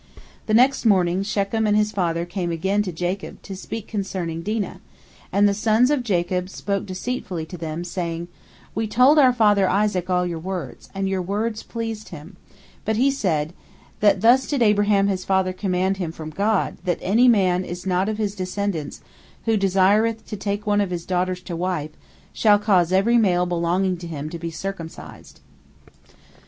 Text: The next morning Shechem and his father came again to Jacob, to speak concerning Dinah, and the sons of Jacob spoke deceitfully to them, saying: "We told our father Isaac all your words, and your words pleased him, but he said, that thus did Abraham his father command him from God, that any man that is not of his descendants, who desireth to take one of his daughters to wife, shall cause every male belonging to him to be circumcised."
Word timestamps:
The 0.47 0.55
next 0.55 0.83
morning 0.83 1.21
Shechem 1.21 1.67
and 1.67 1.77
his 1.77 1.91
father 1.91 2.25
came 2.25 2.49
again 2.51 2.81
to 2.81 2.91
Jacob, 2.91 3.39
to 3.43 3.55
speak 3.55 3.87
concerning 3.87 4.41
Dinah, 4.41 4.81
and 5.31 5.47
the 5.47 5.53
sons 5.53 5.91
of 5.91 6.01
Jacob 6.01 6.49
spoke 6.49 6.87
deceitfully 6.87 7.45
to 7.45 7.55
them, 7.55 7.83
saying: 7.83 8.27
"We 8.73 8.87
told 8.87 9.19
our 9.19 9.31
father 9.31 9.69
Isaac 9.69 10.09
all 10.09 10.25
your 10.25 10.39
words, 10.39 10.89
and 10.95 11.07
your 11.07 11.21
words 11.21 11.61
pleased 11.61 12.09
him, 12.09 12.35
but 12.83 12.97
he 12.97 13.11
said, 13.11 13.53
that 13.99 14.21
thus 14.21 14.47
did 14.47 14.63
Abraham 14.63 15.05
his 15.07 15.23
father 15.23 15.53
command 15.53 15.97
him 15.97 16.11
from 16.11 16.31
God, 16.31 16.79
that 16.83 16.97
any 17.03 17.27
man 17.27 17.61
that 17.61 17.69
is 17.69 17.85
not 17.85 18.09
of 18.09 18.17
his 18.17 18.33
descendants, 18.33 19.01
who 19.45 19.55
desireth 19.55 20.25
to 20.25 20.35
take 20.35 20.65
one 20.65 20.81
of 20.81 20.89
his 20.89 21.05
daughters 21.05 21.41
to 21.41 21.55
wife, 21.55 21.91
shall 22.33 22.57
cause 22.57 22.91
every 22.91 23.19
male 23.19 23.45
belonging 23.45 23.97
to 23.97 24.07
him 24.07 24.31
to 24.31 24.39
be 24.39 24.49
circumcised." 24.49 25.41